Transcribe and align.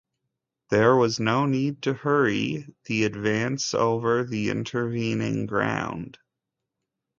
There 0.71 0.95
was 0.95 1.19
no 1.19 1.45
need 1.45 1.83
to 1.83 1.93
hurry 1.93 2.65
the 2.85 3.03
advance 3.03 3.75
over 3.75 4.23
the 4.23 4.49
intervening 4.49 5.45
ground. 5.45 6.17